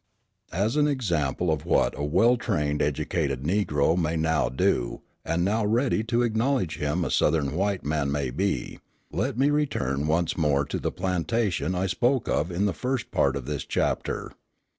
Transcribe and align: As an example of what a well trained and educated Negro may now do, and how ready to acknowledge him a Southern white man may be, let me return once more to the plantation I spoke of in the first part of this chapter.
As 0.51 0.77
an 0.77 0.87
example 0.87 1.51
of 1.51 1.63
what 1.63 1.93
a 1.95 2.03
well 2.03 2.35
trained 2.35 2.81
and 2.81 2.87
educated 2.87 3.43
Negro 3.43 3.95
may 3.95 4.15
now 4.15 4.49
do, 4.49 5.01
and 5.23 5.47
how 5.47 5.63
ready 5.67 6.03
to 6.05 6.23
acknowledge 6.23 6.77
him 6.79 7.05
a 7.05 7.11
Southern 7.11 7.53
white 7.55 7.85
man 7.85 8.11
may 8.11 8.31
be, 8.31 8.79
let 9.11 9.37
me 9.37 9.51
return 9.51 10.07
once 10.07 10.35
more 10.35 10.65
to 10.65 10.79
the 10.79 10.91
plantation 10.91 11.75
I 11.75 11.85
spoke 11.85 12.27
of 12.27 12.49
in 12.49 12.65
the 12.65 12.73
first 12.73 13.11
part 13.11 13.35
of 13.35 13.45
this 13.45 13.63
chapter. 13.63 14.31